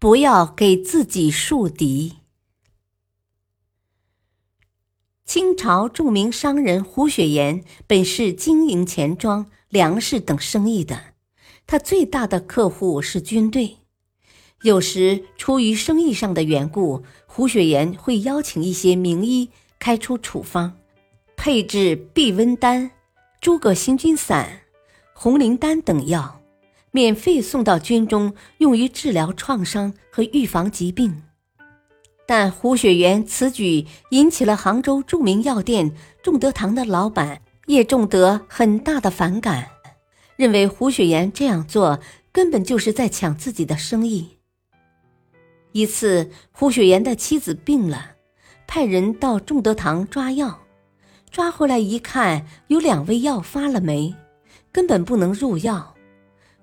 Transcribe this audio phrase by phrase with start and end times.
[0.00, 2.14] 不要给自己树敌。
[5.26, 11.12] 清朝著名商人胡雪岩本是经营钱庄、粮食等生意的，
[11.66, 13.76] 他最大的客户是军队。
[14.62, 20.78] 有时出于生意上的缘故，胡雪岩会邀请一些名医开出处方，
[21.36, 22.90] 配制避瘟丹、
[23.38, 24.62] 诸葛行军散、
[25.12, 26.39] 红灵丹等药。
[26.92, 31.22] 免费送到军中，用于治疗创伤和预防疾病。
[32.26, 39.68] 但胡雪岩此举引起了杭州著名药店众德堂的老板叶仲德很大的反感，
[40.36, 41.98] 认为胡雪岩这样做
[42.32, 44.38] 根本就是在抢自己的生意。
[45.72, 48.12] 一次，胡雪岩的妻子病了，
[48.66, 50.60] 派人到众德堂抓药，
[51.30, 54.14] 抓回来一看，有两味药发了霉，
[54.72, 55.94] 根本不能入药。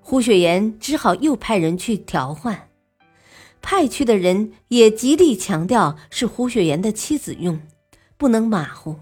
[0.10, 2.70] 胡雪岩只好又派人去调换，
[3.62, 7.60] 派去的人也极力强调是胡雪岩的妻子用，
[8.16, 8.96] 不能马虎。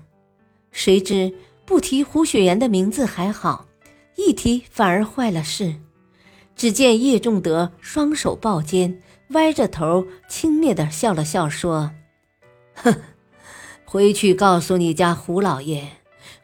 [0.72, 1.32] 谁知
[1.64, 3.68] 不提胡雪岩的名字还好，
[4.16, 5.76] 一提反而坏了事。
[6.56, 11.92] 只见叶仲德双手抱肩，歪着头轻蔑地笑了笑，说
[12.74, 12.96] ：“哼，
[13.86, 15.88] 回去告诉你家胡老爷，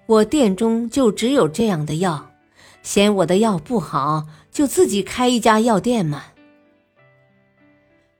[0.05, 2.27] 我店中就只有这样的药。”
[2.83, 6.25] 嫌我的药不好，就自己开一家药店嘛。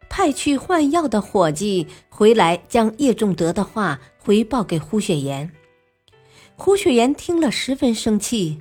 [0.09, 5.51] 派去换药的伙计回来，将叶仲德的话回报给胡雪岩。
[6.55, 8.59] 胡雪岩听了十分生气，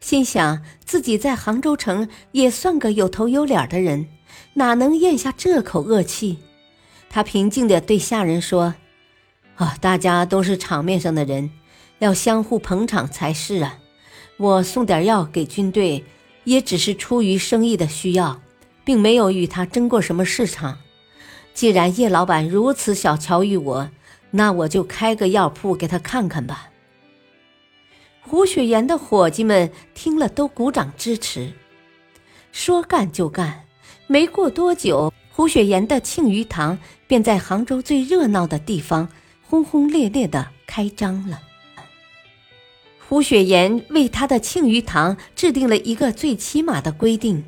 [0.00, 4.08] 心想自己在杭州城也算个有头有脸的人，
[4.54, 6.38] 哪能咽下这口恶气？
[7.08, 8.74] 他平静地对下人说
[9.54, 11.50] ：“啊，大家都是场面上的人，
[12.00, 13.78] 要相互捧场才是啊。”
[14.36, 16.04] 我送点药给军队，
[16.42, 18.40] 也只是出于生意的需要，
[18.84, 20.78] 并没有与他争过什么市场。
[21.54, 23.88] 既然叶老板如此小瞧于我，
[24.32, 26.70] 那我就开个药铺给他看看吧。
[28.20, 31.52] 胡雪岩的伙计们听了都鼓掌支持，
[32.50, 33.62] 说干就干。
[34.08, 39.08] 没过多久，胡雪岩的庆余堂便在杭州最热闹的地方
[39.42, 41.40] 轰轰烈烈地开张了。
[43.08, 47.44] 胡雪岩为他的庆余堂制定了一个最起码的规定：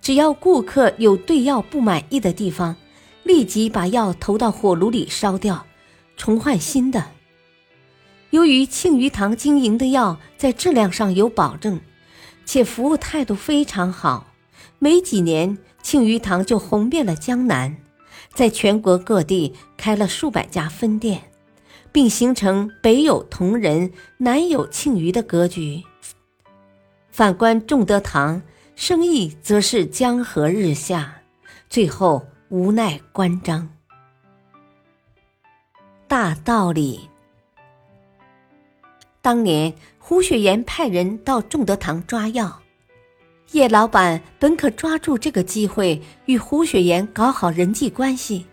[0.00, 2.76] 只要顾客有对药不满意的地方，
[3.24, 5.66] 立即把药投到火炉里烧掉，
[6.16, 7.06] 重换新的。
[8.30, 11.80] 由于庆余堂经营的药在质量上有保证，
[12.46, 14.32] 且服务态度非常好，
[14.78, 17.76] 没几年，庆余堂就红遍了江南，
[18.32, 21.33] 在全国各地开了数百家分店。
[21.94, 25.80] 并形成北有同仁、南有庆余的格局。
[27.12, 28.42] 反观众德堂，
[28.74, 31.22] 生意则是江河日下，
[31.70, 33.68] 最后无奈关张。
[36.08, 37.08] 大道理。
[39.22, 42.60] 当年胡雪岩派人到众德堂抓药，
[43.52, 48.46] 叶老板本可抓住这个机会与胡雪岩搞好人际关系。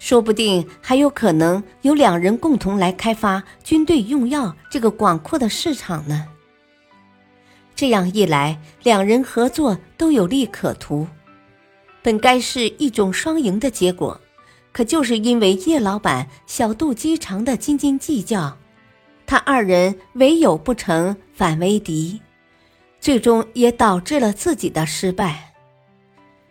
[0.00, 6.26] 说不定还有可能有两人共同来开发军队用药这个广阔的市场呢。
[7.76, 11.06] 这样一来，两人合作都有利可图，
[12.02, 14.18] 本该是一种双赢的结果。
[14.72, 18.56] 可就是因为叶老板小肚鸡肠的斤斤计较，
[19.26, 22.20] 他二人唯有不成反为敌，
[23.00, 25.52] 最终也导致了自己的失败。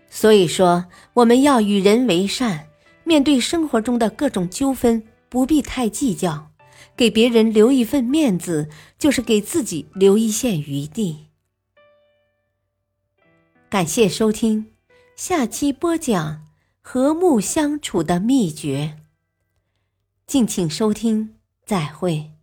[0.10, 2.69] 所以说，我们要与人为善。
[3.10, 6.52] 面对生活中的各种纠纷，不必太计较，
[6.96, 8.70] 给别人留一份面子，
[9.00, 11.30] 就是给自己留一线余地。
[13.68, 14.68] 感谢收听，
[15.16, 16.46] 下期播讲
[16.82, 19.00] 和睦相处的秘诀。
[20.28, 21.34] 敬请收听，
[21.66, 22.39] 再会。